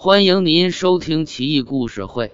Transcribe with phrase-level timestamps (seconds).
[0.00, 2.28] 欢迎您收听《奇异故事会·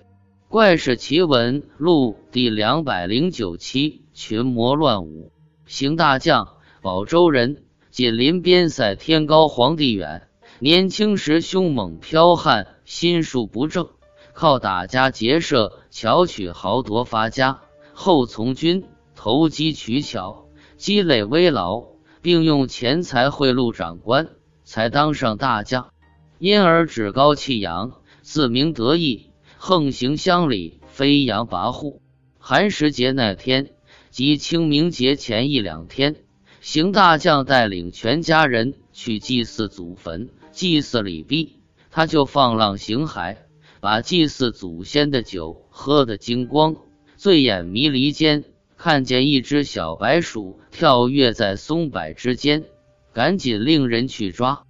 [0.51, 4.03] 怪事奇闻录》第两百零九期。
[4.13, 5.33] 群魔乱舞，
[5.65, 10.29] 邢大将，宝州人，紧邻边塞，天高皇帝远。
[10.59, 13.89] 年轻时凶猛剽悍，心术不正，
[14.35, 17.63] 靠打家劫舍、巧取豪夺发家。
[17.95, 18.85] 后从军，
[19.17, 21.85] 投机取巧，积累微劳，
[22.21, 24.29] 并用钱财贿赂长官，
[24.65, 25.94] 才当上大将。
[26.39, 27.93] 因而趾高气扬，
[28.23, 32.01] 自鸣得意，横行乡里，飞扬跋扈。
[32.39, 33.71] 寒食节那天，
[34.11, 36.17] 即清明节前一两天，
[36.61, 40.29] 邢大将带领全家人去祭祀祖坟。
[40.51, 43.37] 祭祀礼毕，他就放浪形骸，
[43.81, 46.77] 把祭祀祖先的酒喝得精光。
[47.17, 48.45] 醉眼迷离间，
[48.77, 52.65] 看见一只小白鼠跳跃在松柏之间，
[53.13, 54.65] 赶紧令人去抓。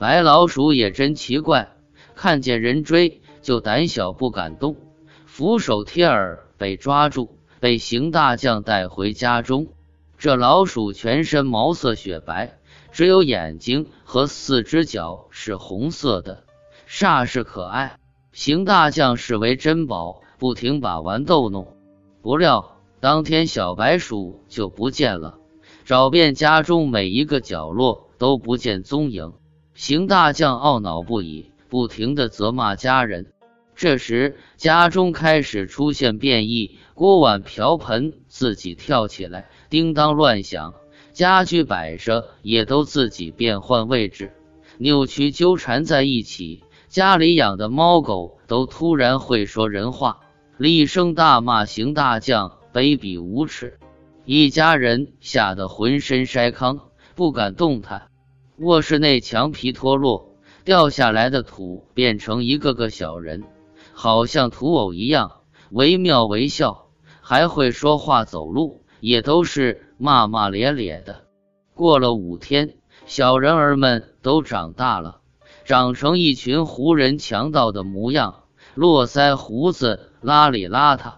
[0.00, 1.76] 白老鼠也真奇怪，
[2.14, 4.76] 看见人追就胆小不敢动，
[5.26, 9.66] 俯首贴耳被抓住，被邢大将带回家中。
[10.16, 12.58] 这老鼠全身毛色雪白，
[12.90, 16.44] 只有眼睛和四只脚是红色的，
[16.88, 17.98] 煞是可爱。
[18.32, 21.76] 邢大将视为珍宝，不停把玩逗弄。
[22.22, 25.36] 不料当天小白鼠就不见了，
[25.84, 29.34] 找遍家中每一个角落都不见踪影。
[29.80, 33.32] 邢大将懊恼不已，不停的责骂家人。
[33.74, 40.74] 这时，家中开始出现变异，锅碗瓢盆自己跳起来，叮当乱响；
[41.14, 44.34] 家具摆设也都自己变换位置，
[44.76, 46.62] 扭曲纠缠在一起。
[46.88, 50.20] 家里养的猫狗都突然会说人话，
[50.58, 53.78] 厉声大骂邢大将卑鄙无耻。
[54.26, 56.80] 一家人吓得浑身筛糠，
[57.14, 58.09] 不敢动弹。
[58.62, 60.34] 卧室内墙皮脱落，
[60.66, 63.42] 掉下来的土变成一个个小人，
[63.94, 65.32] 好像土偶一样，
[65.70, 66.88] 惟妙惟肖，
[67.22, 71.22] 还会说话走路，也都是骂骂咧咧的。
[71.72, 72.76] 过了五天，
[73.06, 75.22] 小人儿们都长大了，
[75.64, 78.42] 长成一群胡人强盗的模样，
[78.74, 81.14] 络腮胡子，邋里邋遢，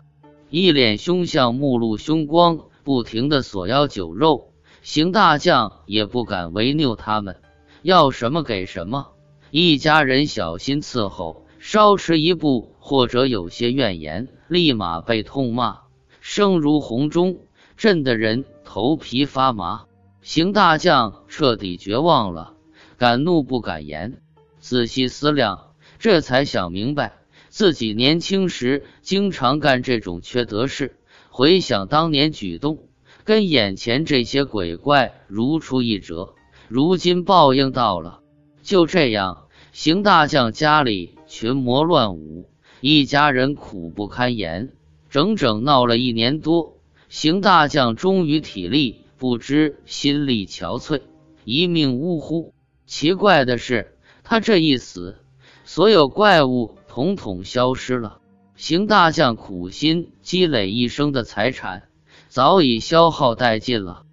[0.49, 4.52] 一脸凶相，目露凶光，不停的索要酒肉。
[4.83, 7.37] 邢大将也不敢违拗他们，
[7.83, 9.13] 要什么给什么。
[9.53, 15.83] 一家人小心伺候，稍迟一步或者有些怨言，立马被痛骂，
[16.21, 17.39] 声如洪钟，
[17.77, 19.85] 震得人头皮发麻。
[20.21, 22.55] 邢大将彻底绝望了，
[22.99, 24.21] 敢怒不敢言。
[24.59, 27.13] 仔细思量，这才想明白，
[27.49, 30.97] 自己年轻时经常干这种缺德事。
[31.31, 32.89] 回想当年举动。
[33.25, 36.35] 跟眼前这些鬼怪如出一辙，
[36.69, 38.21] 如今报应到了。
[38.63, 42.49] 就这样，邢大将家里群魔乱舞，
[42.81, 44.73] 一家人苦不堪言，
[45.11, 46.79] 整整闹了一年多。
[47.09, 51.03] 邢大将终于体力不支，心力憔悴，
[51.45, 52.55] 一命呜呼。
[52.87, 55.19] 奇怪的是，他这一死，
[55.65, 58.19] 所有怪物统统消失了。
[58.57, 61.85] 邢大将苦心积累一生的财产。
[62.33, 64.07] 早已消耗殆尽了。